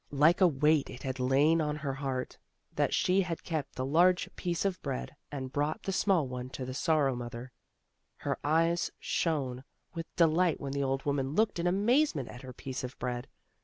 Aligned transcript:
Like 0.09 0.41
a 0.41 0.47
weight 0.47 0.89
it 0.89 1.03
had 1.03 1.19
lain 1.19 1.61
on 1.61 1.75
her 1.75 1.93
heart, 1.93 2.39
that 2.73 2.91
she 2.91 3.21
had 3.21 3.43
kept 3.43 3.75
the 3.75 3.85
large 3.85 4.27
piece 4.35 4.65
of 4.65 4.81
bread 4.81 5.15
and 5.31 5.53
brought 5.53 5.83
the 5.83 5.91
small 5.91 6.27
one 6.27 6.49
to 6.57 6.65
the 6.65 6.73
Sorrow 6.73 7.15
mother; 7.15 7.51
Her 8.17 8.39
eyes 8.43 8.89
shone 8.97 9.63
with 9.93 10.07
delight 10.15 10.59
when 10.59 10.71
the 10.73 10.81
old 10.81 11.05
woman 11.05 11.35
looked 11.35 11.59
in 11.59 11.67
amazement 11.67 12.29
at 12.29 12.41
her 12.41 12.51
piece 12.51 12.83
of 12.83 12.97
bread. 12.97 13.27